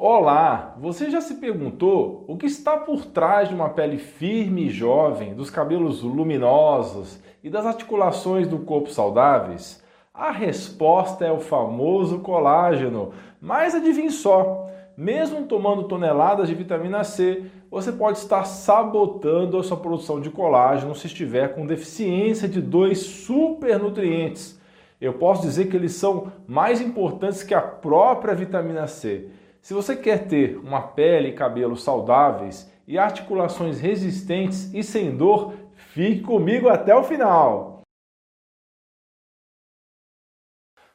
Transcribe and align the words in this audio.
Olá! 0.00 0.76
Você 0.78 1.10
já 1.10 1.20
se 1.20 1.34
perguntou 1.34 2.24
o 2.28 2.36
que 2.36 2.46
está 2.46 2.76
por 2.76 3.04
trás 3.06 3.48
de 3.48 3.54
uma 3.56 3.70
pele 3.70 3.98
firme 3.98 4.66
e 4.66 4.70
jovem, 4.70 5.34
dos 5.34 5.50
cabelos 5.50 6.02
luminosos 6.02 7.18
e 7.42 7.50
das 7.50 7.66
articulações 7.66 8.46
do 8.46 8.60
corpo 8.60 8.92
saudáveis? 8.92 9.82
A 10.14 10.30
resposta 10.30 11.24
é 11.24 11.32
o 11.32 11.40
famoso 11.40 12.20
colágeno. 12.20 13.10
Mas 13.40 13.74
adivinhe 13.74 14.12
só, 14.12 14.70
mesmo 14.96 15.46
tomando 15.46 15.88
toneladas 15.88 16.46
de 16.46 16.54
vitamina 16.54 17.02
C, 17.02 17.46
você 17.68 17.90
pode 17.90 18.18
estar 18.18 18.44
sabotando 18.44 19.58
a 19.58 19.64
sua 19.64 19.78
produção 19.78 20.20
de 20.20 20.30
colágeno 20.30 20.94
se 20.94 21.08
estiver 21.08 21.56
com 21.56 21.66
deficiência 21.66 22.48
de 22.48 22.62
dois 22.62 23.00
supernutrientes. 23.00 24.60
Eu 25.00 25.14
posso 25.14 25.42
dizer 25.42 25.68
que 25.68 25.76
eles 25.76 25.94
são 25.94 26.32
mais 26.46 26.80
importantes 26.80 27.42
que 27.42 27.54
a 27.54 27.60
própria 27.60 28.32
vitamina 28.32 28.86
C. 28.86 29.28
Se 29.68 29.74
você 29.74 29.94
quer 29.94 30.26
ter 30.26 30.56
uma 30.56 30.80
pele 30.80 31.28
e 31.28 31.34
cabelo 31.34 31.76
saudáveis 31.76 32.72
e 32.86 32.96
articulações 32.96 33.78
resistentes 33.78 34.72
e 34.72 34.82
sem 34.82 35.14
dor, 35.14 35.52
fique 35.74 36.22
comigo 36.22 36.70
até 36.70 36.96
o 36.96 37.04
final. 37.04 37.82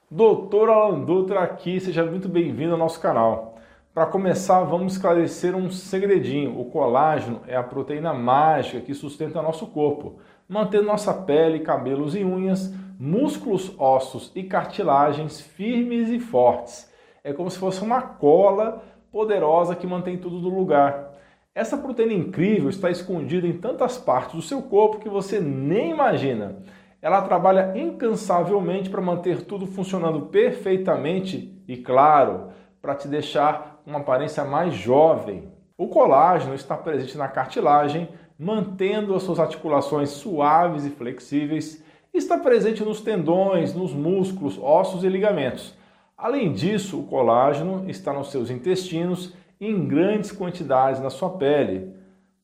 Doutor 0.09 0.71
Alan 0.71 1.01
Dutra 1.01 1.41
aqui, 1.41 1.79
seja 1.79 2.03
muito 2.03 2.27
bem-vindo 2.27 2.71
ao 2.71 2.79
nosso 2.79 2.99
canal. 2.99 3.59
Para 3.93 4.07
começar, 4.07 4.63
vamos 4.63 4.93
esclarecer 4.93 5.55
um 5.55 5.69
segredinho. 5.69 6.59
O 6.59 6.65
colágeno 6.71 7.41
é 7.45 7.55
a 7.55 7.61
proteína 7.61 8.11
mágica 8.11 8.81
que 8.81 8.95
sustenta 8.95 9.39
nosso 9.39 9.67
corpo, 9.67 10.19
mantendo 10.49 10.85
nossa 10.85 11.13
pele, 11.13 11.59
cabelos 11.59 12.15
e 12.15 12.23
unhas, 12.23 12.73
músculos, 12.97 13.71
ossos 13.77 14.31
e 14.33 14.41
cartilagens 14.41 15.39
firmes 15.39 16.09
e 16.09 16.19
fortes 16.19 16.91
é 17.23 17.31
como 17.31 17.49
se 17.49 17.57
fosse 17.57 17.81
uma 17.81 18.01
cola 18.01 18.83
poderosa 19.11 19.75
que 19.75 19.87
mantém 19.87 20.17
tudo 20.17 20.39
no 20.39 20.49
lugar. 20.49 21.13
Essa 21.55 21.77
proteína 21.77 22.13
incrível 22.13 22.69
está 22.69 22.89
escondida 22.89 23.47
em 23.47 23.57
tantas 23.57 23.97
partes 23.97 24.35
do 24.35 24.41
seu 24.41 24.61
corpo 24.63 24.99
que 24.99 25.07
você 25.07 25.39
nem 25.39 25.91
imagina. 25.91 26.57
Ela 27.01 27.21
trabalha 27.21 27.77
incansavelmente 27.77 28.89
para 28.89 29.01
manter 29.01 29.43
tudo 29.43 29.67
funcionando 29.67 30.21
perfeitamente 30.27 31.61
e, 31.67 31.77
claro, 31.77 32.49
para 32.81 32.95
te 32.95 33.07
deixar 33.07 33.81
uma 33.85 33.99
aparência 33.99 34.43
mais 34.43 34.73
jovem. 34.73 35.51
O 35.77 35.87
colágeno 35.87 36.55
está 36.55 36.75
presente 36.75 37.17
na 37.17 37.27
cartilagem, 37.27 38.09
mantendo 38.37 39.13
as 39.15 39.23
suas 39.23 39.39
articulações 39.39 40.09
suaves 40.09 40.85
e 40.85 40.89
flexíveis. 40.89 41.83
Está 42.13 42.37
presente 42.37 42.83
nos 42.83 42.99
tendões, 43.01 43.73
nos 43.73 43.93
músculos, 43.93 44.57
ossos 44.59 45.03
e 45.03 45.09
ligamentos. 45.09 45.75
Além 46.23 46.53
disso, 46.53 47.01
o 47.01 47.03
colágeno 47.03 47.83
está 47.89 48.13
nos 48.13 48.31
seus 48.31 48.49
intestinos 48.49 49.33
em 49.59 49.85
grandes 49.85 50.31
quantidades 50.31 51.01
na 51.01 51.09
sua 51.09 51.31
pele, 51.31 51.93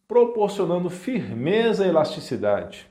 proporcionando 0.05 0.89
firmeza 0.89 1.85
e 1.85 1.88
elasticidade. 1.88 2.85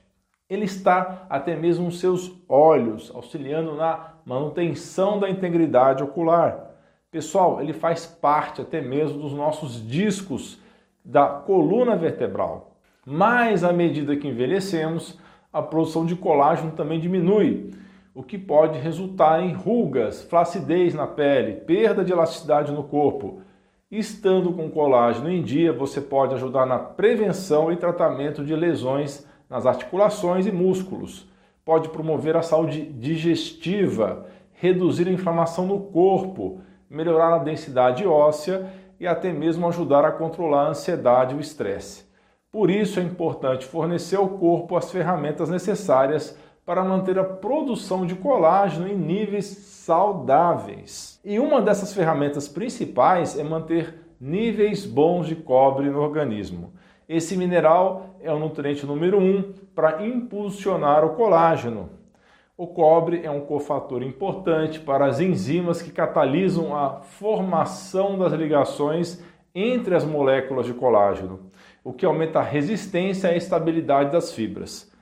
Ele 0.48 0.64
está 0.64 1.26
até 1.28 1.54
mesmo 1.54 1.84
nos 1.84 2.00
seus 2.00 2.32
olhos, 2.48 3.12
auxiliando 3.14 3.74
na 3.74 4.14
manutenção 4.24 5.20
da 5.20 5.28
integridade 5.28 6.02
ocular. 6.02 6.70
Pessoal, 7.10 7.60
ele 7.60 7.74
faz 7.74 8.06
parte 8.06 8.62
até 8.62 8.80
mesmo 8.80 9.18
dos 9.18 9.34
nossos 9.34 9.86
discos 9.86 10.58
da 11.04 11.26
coluna 11.26 11.96
vertebral. 11.96 12.78
Mas 13.04 13.62
à 13.62 13.74
medida 13.74 14.16
que 14.16 14.26
envelhecemos, 14.26 15.18
a 15.52 15.60
produção 15.60 16.06
de 16.06 16.16
colágeno 16.16 16.70
também 16.70 16.98
diminui 16.98 17.74
o 18.18 18.22
que 18.24 18.36
pode 18.36 18.80
resultar 18.80 19.40
em 19.40 19.52
rugas, 19.52 20.24
flacidez 20.24 20.92
na 20.92 21.06
pele, 21.06 21.52
perda 21.52 22.04
de 22.04 22.10
elasticidade 22.10 22.72
no 22.72 22.82
corpo. 22.82 23.42
Estando 23.88 24.52
com 24.52 24.68
colágeno 24.68 25.30
em 25.30 25.40
dia, 25.40 25.72
você 25.72 26.00
pode 26.00 26.34
ajudar 26.34 26.66
na 26.66 26.80
prevenção 26.80 27.70
e 27.70 27.76
tratamento 27.76 28.44
de 28.44 28.56
lesões 28.56 29.24
nas 29.48 29.66
articulações 29.66 30.48
e 30.48 30.50
músculos. 30.50 31.28
Pode 31.64 31.90
promover 31.90 32.36
a 32.36 32.42
saúde 32.42 32.86
digestiva, 32.86 34.26
reduzir 34.52 35.06
a 35.06 35.12
inflamação 35.12 35.64
no 35.64 35.78
corpo, 35.78 36.60
melhorar 36.90 37.36
a 37.36 37.44
densidade 37.44 38.04
óssea 38.04 38.68
e 38.98 39.06
até 39.06 39.32
mesmo 39.32 39.68
ajudar 39.68 40.04
a 40.04 40.10
controlar 40.10 40.64
a 40.64 40.70
ansiedade 40.70 41.36
e 41.36 41.38
o 41.38 41.40
estresse. 41.40 42.04
Por 42.50 42.68
isso 42.68 42.98
é 42.98 43.02
importante 43.04 43.64
fornecer 43.64 44.16
ao 44.16 44.28
corpo 44.28 44.76
as 44.76 44.90
ferramentas 44.90 45.48
necessárias 45.48 46.36
para 46.68 46.84
manter 46.84 47.18
a 47.18 47.24
produção 47.24 48.04
de 48.04 48.14
colágeno 48.14 48.86
em 48.86 48.94
níveis 48.94 49.46
saudáveis. 49.46 51.18
E 51.24 51.38
uma 51.38 51.62
dessas 51.62 51.94
ferramentas 51.94 52.46
principais 52.46 53.38
é 53.38 53.42
manter 53.42 53.94
níveis 54.20 54.84
bons 54.84 55.26
de 55.26 55.34
cobre 55.34 55.88
no 55.88 55.98
organismo. 55.98 56.74
Esse 57.08 57.38
mineral 57.38 58.16
é 58.20 58.30
o 58.30 58.38
nutriente 58.38 58.84
número 58.84 59.18
um 59.18 59.54
para 59.74 60.06
impulsionar 60.06 61.06
o 61.06 61.14
colágeno. 61.14 61.88
O 62.54 62.66
cobre 62.66 63.22
é 63.24 63.30
um 63.30 63.40
cofator 63.40 64.02
importante 64.02 64.78
para 64.78 65.06
as 65.06 65.20
enzimas 65.20 65.80
que 65.80 65.90
catalisam 65.90 66.76
a 66.76 67.00
formação 67.00 68.18
das 68.18 68.34
ligações 68.34 69.24
entre 69.54 69.94
as 69.94 70.04
moléculas 70.04 70.66
de 70.66 70.74
colágeno, 70.74 71.50
o 71.82 71.94
que 71.94 72.04
aumenta 72.04 72.40
a 72.40 72.42
resistência 72.42 73.28
e 73.28 73.30
a 73.30 73.36
estabilidade 73.38 74.12
das 74.12 74.34
fibras. 74.34 74.92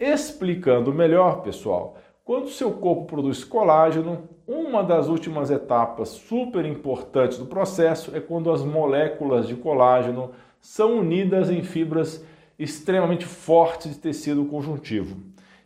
Explicando 0.00 0.94
melhor, 0.94 1.42
pessoal, 1.42 1.94
quando 2.24 2.44
o 2.44 2.50
seu 2.50 2.70
corpo 2.72 3.04
produz 3.04 3.44
colágeno, 3.44 4.30
uma 4.48 4.82
das 4.82 5.08
últimas 5.08 5.50
etapas 5.50 6.08
super 6.08 6.64
importantes 6.64 7.36
do 7.36 7.44
processo 7.44 8.16
é 8.16 8.18
quando 8.18 8.50
as 8.50 8.64
moléculas 8.64 9.46
de 9.46 9.54
colágeno 9.54 10.30
são 10.58 11.00
unidas 11.00 11.50
em 11.50 11.62
fibras 11.62 12.24
extremamente 12.58 13.26
fortes 13.26 13.92
de 13.92 13.98
tecido 13.98 14.46
conjuntivo. 14.46 15.18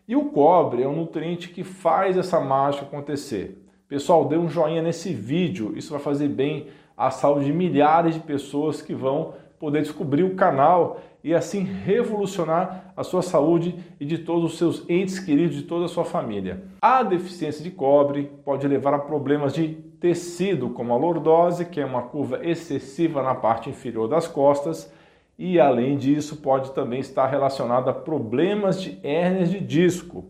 E 0.09 0.17
o 0.17 0.25
cobre 0.25 0.83
é 0.83 0.89
um 0.89 0.97
nutriente 0.97 1.50
que 1.50 1.62
faz 1.62 2.19
essa 2.19 2.41
mágica 2.41 2.87
acontecer. 2.87 3.65
Pessoal, 3.87 4.25
dê 4.25 4.37
um 4.37 4.49
joinha 4.49 4.83
nesse 4.83 5.15
vídeo, 5.15 5.75
isso 5.77 5.93
vai 5.93 6.00
fazer 6.00 6.27
bem 6.27 6.67
à 6.97 7.09
saúde 7.12 7.47
de 7.47 7.53
milhares 7.53 8.17
de 8.17 8.21
pessoas 8.21 8.83
que 8.83 8.94
vão 8.94 9.34
poder 9.59 9.83
descobrir 9.83 10.23
o 10.23 10.35
canal 10.35 11.01
e 11.23 11.35
assim 11.35 11.63
revolucionar 11.63 12.93
a 12.97 13.03
sua 13.03 13.23
saúde 13.23 13.75
e 13.99 14.05
de 14.05 14.19
todos 14.19 14.53
os 14.53 14.59
seus 14.59 14.89
entes 14.89 15.19
queridos, 15.19 15.57
de 15.57 15.63
toda 15.63 15.87
a 15.87 15.89
sua 15.89 16.05
família. 16.05 16.65
A 16.81 17.03
deficiência 17.03 17.65
de 17.65 17.71
cobre 17.71 18.31
pode 18.45 18.69
levar 18.69 18.93
a 18.95 18.99
problemas 18.99 19.55
de 19.55 19.69
tecido, 19.99 20.69
como 20.69 20.93
a 20.93 20.99
lordose, 20.99 21.65
que 21.65 21.81
é 21.81 21.87
uma 21.87 22.03
curva 22.03 22.45
excessiva 22.45 23.23
na 23.23 23.35
parte 23.35 23.71
inferior 23.71 24.07
das 24.07 24.29
costas, 24.29 24.93
e 25.39 25.59
além 25.59 25.97
disso, 25.97 26.37
pode 26.37 26.73
também 26.73 27.01
estar 27.01 27.27
relacionado 27.27 27.89
a 27.89 27.95
problemas 27.95 28.81
de 28.81 29.01
hérnias 29.03 29.51
de 29.51 29.59
disco, 29.59 30.27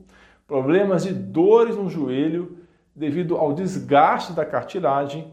problemas 0.47 1.05
de 1.05 1.12
dores 1.12 1.77
no 1.77 1.91
joelho 1.91 2.59
devido 2.95 3.37
ao 3.37 3.53
desgaste 3.53 4.33
da 4.33 4.47
cartilagem, 4.47 5.27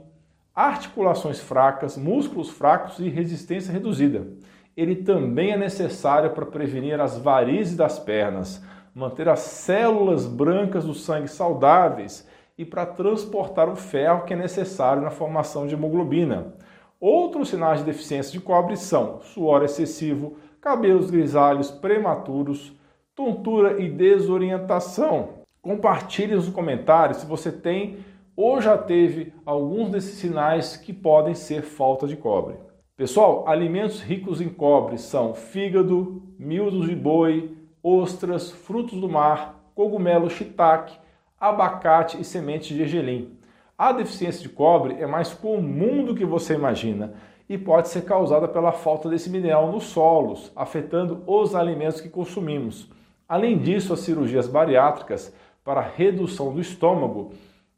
articulações 0.53 1.39
fracas, 1.39 1.97
músculos 1.97 2.49
fracos 2.49 2.99
e 2.99 3.09
resistência 3.09 3.71
reduzida 3.71 4.27
ele 4.75 4.95
também 4.95 5.51
é 5.51 5.57
necessário 5.57 6.31
para 6.31 6.45
prevenir 6.45 6.99
as 6.99 7.17
varizes 7.17 7.75
das 7.75 7.99
pernas, 7.99 8.63
manter 8.95 9.27
as 9.27 9.39
células 9.39 10.25
brancas 10.25 10.85
do 10.85 10.93
sangue 10.93 11.27
saudáveis 11.27 12.27
e 12.57 12.65
para 12.65 12.85
transportar 12.85 13.69
o 13.69 13.75
ferro 13.75 14.23
que 14.23 14.33
é 14.33 14.35
necessário 14.37 15.01
na 15.01 15.09
formação 15.09 15.67
de 15.67 15.73
hemoglobina. 15.75 16.53
Outros 16.99 17.49
sinais 17.49 17.79
de 17.79 17.85
deficiência 17.85 18.31
de 18.31 18.39
cobre 18.39 18.77
são 18.77 19.21
suor 19.21 19.63
excessivo, 19.63 20.37
cabelos 20.61 21.09
grisalhos 21.09 21.71
prematuros, 21.71 22.73
tontura 23.15 23.81
e 23.81 23.89
desorientação. 23.89 25.41
Compartilhe 25.61 26.35
nos 26.35 26.49
comentários 26.49 27.17
se 27.17 27.25
você 27.25 27.51
tem 27.51 27.97
ou 28.35 28.61
já 28.61 28.77
teve 28.77 29.33
alguns 29.45 29.89
desses 29.89 30.19
sinais 30.19 30.77
que 30.77 30.93
podem 30.93 31.33
ser 31.33 31.61
falta 31.61 32.07
de 32.07 32.15
cobre. 32.15 32.55
Pessoal, 32.95 33.47
alimentos 33.47 34.01
ricos 34.01 34.41
em 34.41 34.49
cobre 34.49 34.97
são 34.97 35.33
fígado, 35.33 36.21
miúdos 36.37 36.87
de 36.87 36.95
boi, 36.95 37.57
ostras, 37.81 38.51
frutos 38.51 38.99
do 38.99 39.09
mar, 39.09 39.71
cogumelo 39.73 40.29
shiitake, 40.29 40.97
abacate 41.39 42.21
e 42.21 42.23
sementes 42.23 42.69
de 42.69 42.77
gergelim. 42.77 43.37
A 43.77 43.91
deficiência 43.91 44.43
de 44.43 44.49
cobre 44.49 45.01
é 45.01 45.07
mais 45.07 45.33
comum 45.33 46.05
do 46.05 46.13
que 46.13 46.23
você 46.23 46.53
imagina 46.53 47.13
e 47.49 47.57
pode 47.57 47.89
ser 47.89 48.05
causada 48.05 48.47
pela 48.47 48.71
falta 48.71 49.09
desse 49.09 49.29
mineral 49.29 49.71
nos 49.71 49.85
solos, 49.85 50.51
afetando 50.55 51.23
os 51.25 51.55
alimentos 51.55 51.99
que 51.99 52.07
consumimos. 52.07 52.87
Além 53.27 53.57
disso, 53.57 53.91
as 53.91 54.01
cirurgias 54.01 54.47
bariátricas 54.47 55.33
para 55.63 55.81
redução 55.81 56.53
do 56.53 56.61
estômago 56.61 57.31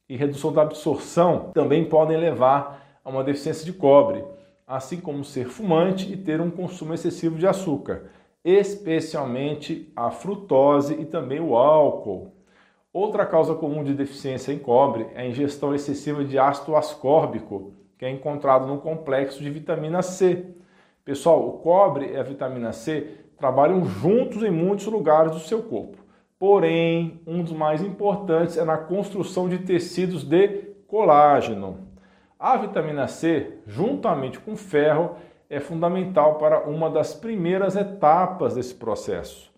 e 0.08 0.16
redução 0.16 0.52
da 0.52 0.62
absorção 0.62 1.52
também 1.54 1.86
podem 1.86 2.18
levar 2.18 3.00
a 3.04 3.10
uma 3.10 3.24
deficiência 3.24 3.66
de 3.66 3.74
cobre 3.74 4.24
assim 4.68 5.00
como 5.00 5.24
ser 5.24 5.48
fumante 5.48 6.12
e 6.12 6.18
ter 6.18 6.42
um 6.42 6.50
consumo 6.50 6.94
excessivo 6.94 7.38
de 7.38 7.46
açúcar, 7.46 8.06
especialmente 8.44 9.92
a 9.96 10.10
frutose 10.10 10.96
e 10.96 11.06
também 11.06 11.40
o 11.40 11.56
álcool. 11.56 12.32
Outra 12.92 13.26
causa 13.26 13.56
comum 13.56 13.84
de 13.84 13.94
deficiência 13.94 14.52
em 14.52 14.60
cobre 14.60 15.08
é 15.16 15.22
a 15.22 15.28
ingestão 15.28 15.74
excessiva 15.74 16.24
de 16.24 16.38
ácido 16.38 16.76
ascórbico, 16.76 17.74
que 17.98 18.06
é 18.06 18.10
encontrado 18.10 18.68
no 18.68 18.80
complexo 18.80 19.42
de 19.42 19.50
vitamina 19.50 20.02
C. 20.02 20.46
Pessoal, 21.04 21.48
o 21.48 21.54
cobre 21.54 22.12
e 22.12 22.18
a 22.18 22.24
vitamina 22.24 22.72
C 22.72 23.18
trabalham 23.38 23.84
juntos 23.86 24.44
em 24.44 24.52
muitos 24.52 24.86
lugares 24.86 25.32
do 25.32 25.40
seu 25.40 25.64
corpo. 25.64 26.03
Porém, 26.46 27.22
um 27.26 27.42
dos 27.42 27.54
mais 27.54 27.82
importantes 27.82 28.58
é 28.58 28.66
na 28.66 28.76
construção 28.76 29.48
de 29.48 29.60
tecidos 29.60 30.26
de 30.26 30.50
colágeno. 30.90 31.88
A 32.38 32.58
vitamina 32.58 33.08
C, 33.08 33.60
juntamente 33.66 34.38
com 34.40 34.54
ferro, 34.58 35.12
é 35.50 35.62
fundamental 35.62 36.36
para 36.36 36.68
uma 36.68 36.90
das 36.90 37.14
primeiras 37.14 37.78
etapas 37.78 38.56
desse 38.56 38.76
processo. 38.76 39.54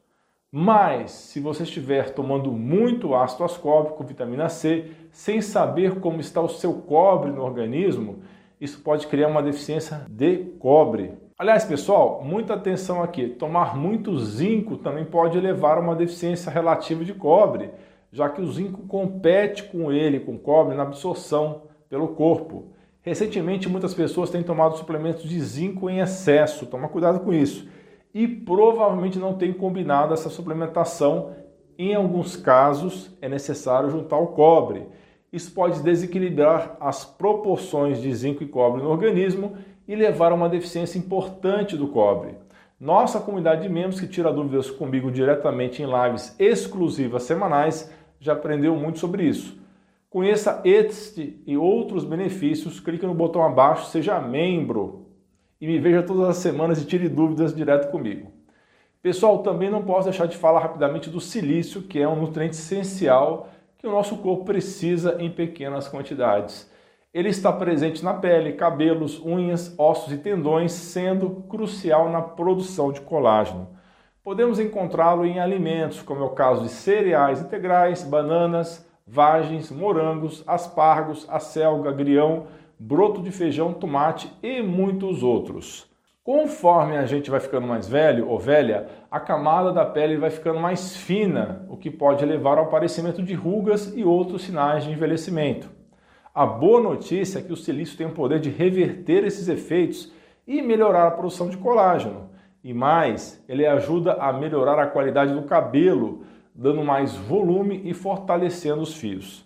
Mas, 0.52 1.10
se 1.10 1.40
você 1.40 1.64
estiver 1.64 2.12
tomando 2.12 2.52
muito 2.52 3.16
ácido 3.16 3.46
ascórbico, 3.46 4.04
vitamina 4.04 4.48
C, 4.48 4.92
sem 5.10 5.42
saber 5.42 6.00
como 6.00 6.20
está 6.20 6.40
o 6.40 6.48
seu 6.48 6.72
cobre 6.72 7.32
no 7.32 7.42
organismo, 7.42 8.20
isso 8.62 8.80
pode 8.82 9.08
criar 9.08 9.30
uma 9.30 9.42
deficiência 9.42 10.06
de 10.08 10.38
cobre. 10.60 11.14
Aliás, 11.38 11.66
pessoal, 11.66 12.22
muita 12.24 12.54
atenção 12.54 13.04
aqui. 13.04 13.28
Tomar 13.28 13.76
muito 13.76 14.18
zinco 14.20 14.78
também 14.78 15.04
pode 15.04 15.38
levar 15.38 15.78
a 15.78 15.82
uma 15.82 15.94
deficiência 15.94 16.50
relativa 16.50 17.04
de 17.04 17.14
cobre, 17.14 17.72
já 18.10 18.30
que 18.30 18.42
o 18.42 18.50
zinco 18.50 18.88
compete 18.88 19.64
com 19.64 19.92
ele, 19.92 20.22
com 20.22 20.38
cobre, 20.38 20.78
na 20.78 20.84
absorção 20.84 21.64
pelo 21.90 22.08
corpo. 22.08 22.72
Recentemente, 23.02 23.68
muitas 23.68 23.94
pessoas 23.94 24.30
têm 24.30 24.44
tomado 24.44 24.78
suplementos 24.78 25.24
de 25.24 25.38
zinco 25.42 25.90
em 25.90 26.00
excesso. 26.00 26.68
Toma 26.68 26.88
cuidado 26.88 27.20
com 27.20 27.34
isso. 27.34 27.68
E 28.14 28.26
provavelmente 28.26 29.20
não 29.20 29.34
tem 29.34 29.52
combinado 29.52 30.14
essa 30.14 30.30
suplementação. 30.30 31.36
Em 31.78 31.94
alguns 31.94 32.38
casos, 32.38 33.14
é 33.22 33.28
necessário 33.28 33.90
juntar 33.90 34.20
o 34.20 34.28
cobre. 34.28 34.88
Isso 35.34 35.54
pode 35.54 35.84
desequilibrar 35.84 36.78
as 36.80 37.04
proporções 37.04 38.02
de 38.02 38.14
zinco 38.16 38.42
e 38.42 38.48
cobre 38.48 38.82
no 38.82 38.90
organismo 38.90 39.58
e 39.88 39.96
levar 39.96 40.32
a 40.32 40.36
uma 40.36 40.50
deficiência 40.50 40.98
importante 40.98 41.78
do 41.78 41.88
cobre. 41.88 42.36
Nossa 42.80 43.20
comunidade 43.20 43.62
de 43.62 43.70
membros 43.70 44.00
que 44.00 44.08
tira 44.08 44.34
dúvidas 44.34 44.70
comigo 44.70 45.12
diretamente 45.12 45.82
em 45.82 45.86
lives 45.86 46.36
exclusivas 46.38 47.24
semanais 47.24 47.92
já 48.20 48.34
aprendeu 48.34 48.76
muito 48.76 49.00
sobre 49.00 49.24
isso. 49.24 49.58
Conheça 50.10 50.62
este 50.64 51.42
e 51.46 51.58
outros 51.58 52.06
benefícios, 52.06 52.80
clique 52.80 53.06
no 53.06 53.14
botão 53.14 53.44
abaixo, 53.44 53.90
seja 53.90 54.20
membro 54.20 55.08
e 55.60 55.68
me 55.68 55.80
veja 55.80 56.04
todas 56.04 56.30
as 56.30 56.38
semanas 56.38 56.82
e 56.82 56.86
tire 56.86 57.10
dúvidas 57.10 57.56
direto 57.56 57.92
comigo. 57.92 58.32
Pessoal, 59.02 59.44
também 59.44 59.70
não 59.70 59.84
posso 59.84 60.10
deixar 60.10 60.26
de 60.26 60.36
falar 60.36 60.62
rapidamente 60.62 61.10
do 61.10 61.22
silício, 61.22 61.84
que 61.84 62.00
é 62.00 62.08
um 62.08 62.16
nutriente 62.16 62.56
essencial 62.56 63.50
que 63.78 63.86
o 63.86 63.92
nosso 63.92 64.18
corpo 64.18 64.46
precisa 64.46 65.18
em 65.20 65.30
pequenas 65.30 65.88
quantidades. 65.88 66.70
Ele 67.16 67.30
está 67.30 67.50
presente 67.54 68.04
na 68.04 68.14
pele, 68.14 68.52
cabelos, 68.52 69.26
unhas, 69.26 69.74
ossos 69.78 70.12
e 70.12 70.18
tendões, 70.18 70.74
sendo 70.74 71.46
crucial 71.48 72.10
na 72.10 72.22
produção 72.22 72.92
de 72.92 73.00
colágeno. 73.00 73.70
Podemos 74.22 74.60
encontrá-lo 74.60 75.26
em 75.26 75.40
alimentos, 75.40 76.02
como 76.02 76.22
é 76.22 76.26
o 76.26 76.32
caso 76.32 76.64
de 76.64 76.68
cereais 76.68 77.40
integrais, 77.40 78.04
bananas, 78.04 78.86
vagens, 79.08 79.72
morangos, 79.72 80.44
aspargos, 80.46 81.26
acelga, 81.30 81.90
agrião, 81.90 82.48
broto 82.78 83.22
de 83.22 83.32
feijão, 83.32 83.72
tomate 83.72 84.30
e 84.44 84.62
muitos 84.62 85.24
outros. 85.24 85.90
Conforme 86.22 86.98
a 86.98 87.06
gente 87.06 87.32
vai 87.32 87.40
ficando 87.40 87.66
mais 87.66 87.88
velho 87.88 88.28
ou 88.28 88.38
velha, 88.38 88.88
a 89.10 89.22
camada 89.22 89.72
da 89.72 89.86
pele 89.86 90.18
vai 90.18 90.32
ficando 90.32 90.60
mais 90.60 90.98
fina, 90.98 91.66
o 91.70 91.78
que 91.78 91.90
pode 91.90 92.26
levar 92.26 92.58
ao 92.58 92.66
aparecimento 92.66 93.24
de 93.24 93.34
rugas 93.34 93.94
e 93.96 94.04
outros 94.04 94.42
sinais 94.42 94.84
de 94.84 94.92
envelhecimento. 94.92 95.75
A 96.36 96.46
boa 96.46 96.82
notícia 96.82 97.40
é 97.40 97.42
que 97.42 97.54
o 97.54 97.56
silício 97.56 97.98
tem 97.98 98.06
o 98.06 98.12
poder 98.12 98.42
de 98.42 98.50
reverter 98.50 99.24
esses 99.24 99.48
efeitos 99.48 100.12
e 100.46 100.62
melhorar 100.62 101.08
a 101.08 101.12
produção 101.12 101.48
de 101.48 101.56
colágeno. 101.56 102.30
E 102.62 102.74
mais, 102.74 103.42
ele 103.48 103.66
ajuda 103.66 104.16
a 104.16 104.34
melhorar 104.34 104.78
a 104.78 104.88
qualidade 104.88 105.34
do 105.34 105.44
cabelo, 105.44 106.26
dando 106.54 106.84
mais 106.84 107.16
volume 107.16 107.80
e 107.86 107.94
fortalecendo 107.94 108.82
os 108.82 108.94
fios. 108.96 109.46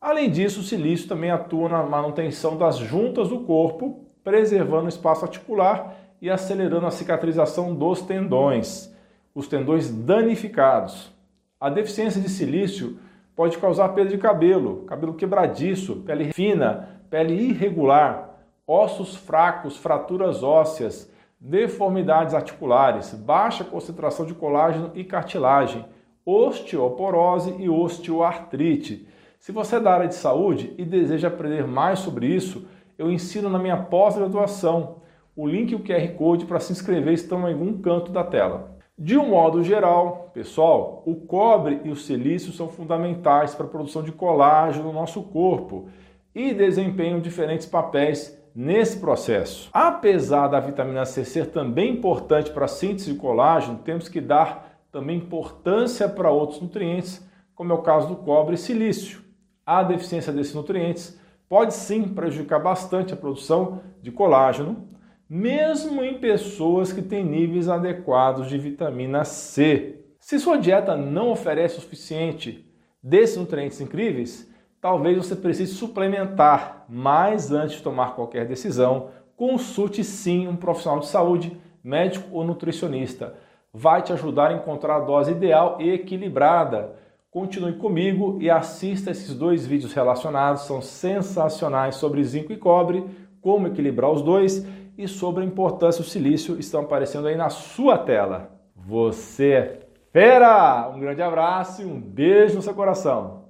Além 0.00 0.30
disso, 0.30 0.60
o 0.60 0.62
silício 0.62 1.06
também 1.06 1.30
atua 1.30 1.68
na 1.68 1.82
manutenção 1.82 2.56
das 2.56 2.78
juntas 2.78 3.28
do 3.28 3.40
corpo, 3.40 4.06
preservando 4.24 4.86
o 4.86 4.88
espaço 4.88 5.26
articular 5.26 5.94
e 6.18 6.30
acelerando 6.30 6.86
a 6.86 6.90
cicatrização 6.90 7.74
dos 7.74 8.00
tendões, 8.00 8.90
os 9.34 9.48
tendões 9.48 9.90
danificados. 9.90 11.12
A 11.60 11.68
deficiência 11.68 12.22
de 12.22 12.30
silício 12.30 12.98
pode 13.34 13.58
causar 13.58 13.88
perda 13.90 14.10
de 14.10 14.18
cabelo, 14.18 14.84
cabelo 14.84 15.14
quebradiço, 15.14 15.96
pele 15.96 16.32
fina, 16.32 16.88
pele 17.10 17.34
irregular, 17.34 18.30
ossos 18.66 19.16
fracos, 19.16 19.76
fraturas 19.76 20.42
ósseas, 20.42 21.10
deformidades 21.40 22.34
articulares, 22.34 23.12
baixa 23.14 23.64
concentração 23.64 24.24
de 24.24 24.34
colágeno 24.34 24.90
e 24.94 25.02
cartilagem, 25.02 25.84
osteoporose 26.24 27.54
e 27.58 27.68
osteoartrite. 27.68 29.08
Se 29.38 29.50
você 29.50 29.76
é 29.76 29.80
da 29.80 29.92
área 29.92 30.08
de 30.08 30.14
saúde 30.14 30.72
e 30.78 30.84
deseja 30.84 31.28
aprender 31.28 31.66
mais 31.66 31.98
sobre 31.98 32.26
isso, 32.26 32.64
eu 32.96 33.10
ensino 33.10 33.48
na 33.48 33.58
minha 33.58 33.76
pós-graduação 33.76 35.02
o 35.34 35.46
link 35.46 35.72
e 35.72 35.74
o 35.74 35.80
QR 35.80 36.14
Code 36.16 36.44
para 36.44 36.60
se 36.60 36.72
inscrever 36.72 37.14
estão 37.14 37.48
em 37.48 37.52
algum 37.52 37.80
canto 37.80 38.12
da 38.12 38.22
tela. 38.22 38.76
De 39.02 39.18
um 39.18 39.30
modo 39.30 39.64
geral, 39.64 40.30
pessoal, 40.32 41.02
o 41.04 41.16
cobre 41.16 41.80
e 41.82 41.90
o 41.90 41.96
silício 41.96 42.52
são 42.52 42.68
fundamentais 42.68 43.52
para 43.52 43.66
a 43.66 43.68
produção 43.68 44.00
de 44.00 44.12
colágeno 44.12 44.84
no 44.84 44.92
nosso 44.92 45.24
corpo 45.24 45.88
e 46.32 46.54
desempenham 46.54 47.18
diferentes 47.18 47.66
papéis 47.66 48.40
nesse 48.54 49.00
processo. 49.00 49.68
Apesar 49.72 50.46
da 50.46 50.60
vitamina 50.60 51.04
C 51.04 51.24
ser 51.24 51.46
também 51.46 51.94
importante 51.94 52.52
para 52.52 52.66
a 52.66 52.68
síntese 52.68 53.12
de 53.12 53.18
colágeno, 53.18 53.78
temos 53.78 54.08
que 54.08 54.20
dar 54.20 54.78
também 54.92 55.16
importância 55.16 56.08
para 56.08 56.30
outros 56.30 56.60
nutrientes, 56.60 57.28
como 57.56 57.72
é 57.72 57.74
o 57.74 57.82
caso 57.82 58.06
do 58.06 58.14
cobre 58.14 58.54
e 58.54 58.58
silício. 58.58 59.20
A 59.66 59.82
deficiência 59.82 60.32
desses 60.32 60.54
nutrientes 60.54 61.18
pode 61.48 61.74
sim 61.74 62.04
prejudicar 62.04 62.62
bastante 62.62 63.12
a 63.12 63.16
produção 63.16 63.80
de 64.00 64.12
colágeno, 64.12 64.86
mesmo 65.34 66.04
em 66.04 66.18
pessoas 66.18 66.92
que 66.92 67.00
têm 67.00 67.24
níveis 67.24 67.66
adequados 67.66 68.50
de 68.50 68.58
vitamina 68.58 69.24
C. 69.24 70.04
Se 70.20 70.38
sua 70.38 70.58
dieta 70.58 70.94
não 70.94 71.30
oferece 71.30 71.78
o 71.78 71.80
suficiente 71.80 72.70
desses 73.02 73.38
nutrientes 73.38 73.80
incríveis, 73.80 74.46
talvez 74.78 75.16
você 75.16 75.34
precise 75.34 75.72
suplementar, 75.72 76.84
mas 76.86 77.50
antes 77.50 77.76
de 77.76 77.82
tomar 77.82 78.14
qualquer 78.14 78.46
decisão, 78.46 79.08
consulte 79.34 80.04
sim 80.04 80.46
um 80.46 80.54
profissional 80.54 81.00
de 81.00 81.06
saúde, 81.06 81.56
médico 81.82 82.28
ou 82.30 82.44
nutricionista. 82.44 83.34
Vai 83.72 84.02
te 84.02 84.12
ajudar 84.12 84.50
a 84.50 84.52
encontrar 84.52 84.96
a 84.96 85.00
dose 85.00 85.30
ideal 85.30 85.78
e 85.80 85.92
equilibrada. 85.92 86.94
Continue 87.30 87.78
comigo 87.78 88.36
e 88.38 88.50
assista 88.50 89.10
esses 89.10 89.34
dois 89.34 89.66
vídeos 89.66 89.94
relacionados, 89.94 90.64
são 90.64 90.82
sensacionais 90.82 91.94
sobre 91.94 92.22
zinco 92.22 92.52
e 92.52 92.56
cobre, 92.58 93.02
como 93.40 93.66
equilibrar 93.66 94.10
os 94.10 94.20
dois 94.20 94.64
e 94.96 95.08
sobre 95.08 95.42
a 95.42 95.46
importância 95.46 96.02
do 96.02 96.08
silício 96.08 96.58
estão 96.58 96.82
aparecendo 96.82 97.26
aí 97.26 97.36
na 97.36 97.48
sua 97.48 97.98
tela. 97.98 98.50
Você 98.76 99.52
é 99.52 99.80
fera! 100.12 100.90
Um 100.94 101.00
grande 101.00 101.22
abraço 101.22 101.82
e 101.82 101.84
um 101.84 102.00
beijo 102.00 102.56
no 102.56 102.62
seu 102.62 102.74
coração. 102.74 103.41